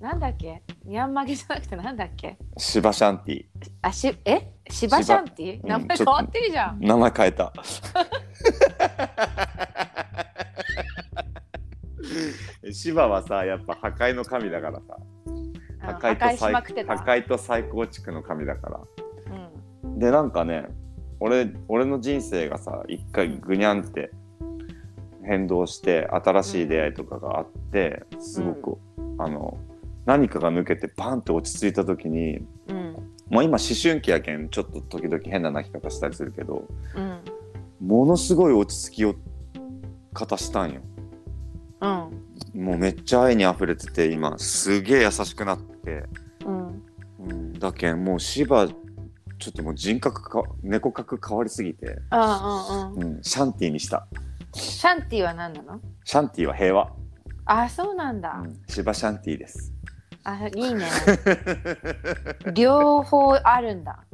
[0.00, 0.62] なんだっけ？
[0.84, 2.38] ミャンマゲじゃなくてなんだっけ？
[2.56, 3.44] シバシャンティ。
[3.82, 4.54] あしえ？
[4.70, 5.62] シバシャンティ？
[5.62, 7.52] うん名前変わってるじゃん、名前変えた。
[12.72, 14.96] シバはさやっぱ破壊の神だからさ。
[15.80, 16.96] 破壊と破壊し再まくってた。
[16.96, 18.80] 破壊と再構築の神だから。
[19.84, 19.98] うん。
[19.98, 20.64] でなんかね
[21.18, 24.10] 俺俺の人生がさ一回ぐにゃんって
[25.24, 28.78] 変動して新しい出会いとかがあってすごく、
[29.18, 29.58] あの
[30.10, 32.96] 何かが抜けてパンって落ち着いた時にうん。
[33.28, 37.20] もう今思春期やけんちょっと時々変な泣き方したりするけどうん。
[37.80, 39.14] ものすごい落ち着きを
[40.12, 40.80] 方したんよ。
[41.80, 41.90] うん。
[42.64, 46.02] もうめっちゃ愛に溢れてて今すげえ優しくなって、
[46.44, 46.82] うん。
[47.20, 48.74] うん、だけんもう芝ちょ
[49.50, 52.66] っともう人格か猫格変わりすぎて、あ
[52.98, 53.14] うんうん。
[53.16, 54.08] うん、シャンティにした。
[54.52, 55.80] シャンティは何なの？
[56.04, 56.90] シャンティは平和、
[57.44, 59.72] あそうなんだ、うん、芝シャンティです、
[60.24, 60.86] あいいね。
[62.54, 64.04] 両方あるんだ。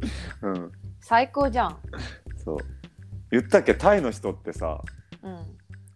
[0.43, 1.79] うん、最高じゃん。
[2.45, 2.59] そう。
[3.31, 3.75] 言ったっけ？
[3.75, 4.81] タイの人ってさ
[5.23, 5.37] うん。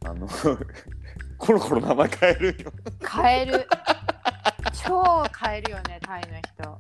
[0.05, 0.27] あの
[1.39, 2.73] コロコロ名前変えるんよ。
[3.09, 3.69] 変える。
[4.85, 6.79] 超変えるよねタイの人。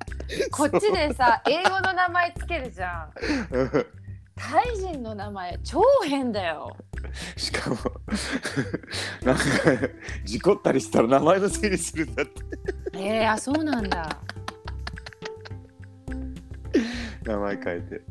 [0.51, 3.13] こっちでさ英語の名前つけるじゃん。
[4.37, 6.77] タイ人の名前超変だよ。
[7.37, 7.77] しかも
[9.23, 9.43] なんか
[10.25, 12.43] 事故ったりしたら名前のせいにするんだって
[12.95, 14.09] えー、あそうなんだ。
[17.25, 18.03] 名前変えて。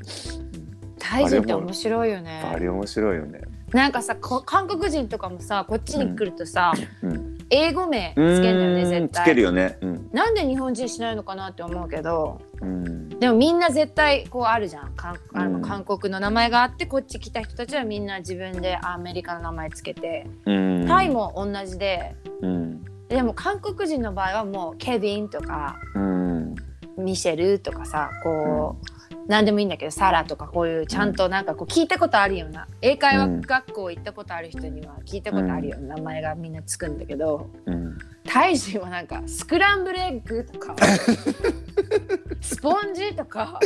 [1.00, 2.44] タイ人って面白いよね。
[2.46, 3.42] あれ面白いよね。
[3.72, 7.38] なんかさこ韓国人とかもさこっちに来るとさ、うん。
[7.52, 9.24] 英語名つけるんだよね絶対。
[9.24, 9.78] つけるよね。
[9.82, 10.10] うん。
[10.14, 12.42] なんで日本人しないのかなって思うけど。
[12.62, 13.10] うん。
[13.10, 14.94] でもみんな絶対こうあるじゃん。
[14.94, 15.62] かんあのうん。
[15.62, 20.28] 韓国の名前があってこっち来た人たちはみんな自分でアメリカの名前つけて。
[20.46, 20.88] うん。
[20.88, 22.16] タイも同じで。
[22.42, 26.56] うんでも韓国人の場合はもうケビンとかうん。
[26.98, 37.98] ミシェルとかさこう、何でもいいんだけどサラとかこういうちゃんとなんかこう聞いたことあるような英会話学校行ったことある人には聞いたことあるような名前がみんなつくんだけどうん。
[38.26, 40.76] タイ人はなんかスクランブルエッグとか
[42.42, 43.60] スポンジとか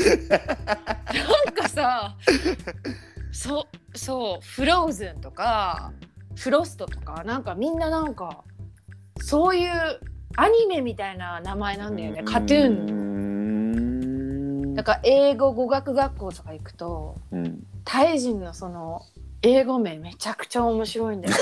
[1.46, 2.16] なんかさ
[3.32, 5.92] そうそうフローズンとか
[6.36, 8.44] フロストとかなんかみんななんか
[9.26, 9.72] そういう
[10.36, 12.24] アニメみたいな名前なんだよね。
[12.24, 12.74] カトゥーン。
[14.72, 19.02] ンだから英語語学学校とか行くとうんタイ人のその
[19.42, 21.36] 英語名めちゃくちゃ面白いんだよ。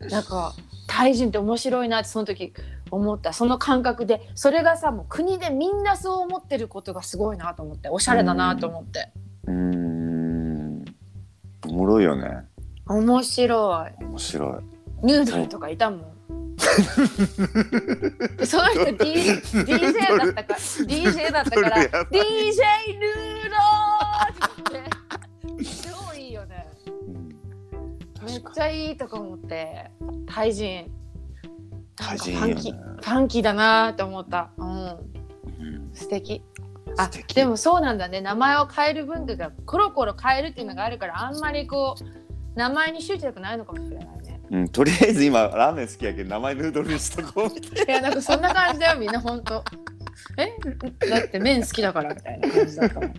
[0.00, 0.54] なんか
[0.86, 2.52] タイ人って面白いなってその時
[2.90, 3.32] 思った。
[3.32, 7.88] その感覚でそれがさもう国でみんなそう思ってることがすごいなと思って。
[7.88, 9.12] おしゃれだなと思って。
[9.46, 10.84] うーん。
[11.68, 12.44] おもろいよね
[12.86, 14.04] 面白い。
[14.04, 14.62] 面白
[15.02, 15.06] い。
[15.06, 16.16] ヌードルとかいたもん。
[18.36, 19.14] でその人 D
[19.52, 23.56] DJ だったから DJ だったから DJ ヌード
[24.62, 24.90] って
[25.46, 25.74] 言って
[26.10, 26.66] 超いいよね。
[26.86, 28.26] うん。
[28.26, 29.90] めっちゃいいとか思って
[30.26, 30.90] タイ人。
[32.00, 32.14] な。
[32.14, 34.50] んかファンキーファンキーだなって思った。
[34.56, 34.68] うん。
[34.68, 34.96] うん
[35.92, 36.42] 素敵。
[36.98, 38.20] あでもそうなんだね。
[38.20, 42.25] 名前を変える文化がコロコロ変えるっていうのがあるからあんまりこう
[42.56, 44.40] 名前に執着ないのかもしれないね。
[44.50, 49.62] うん、とりあえず今ラーメン好きやけど名前ヌードルにしとこうみたいいやなんかそんな感じだよみんなほんと。
[50.38, 51.08] え？
[51.08, 53.14] だって麺好きだからみたいな感じだったもん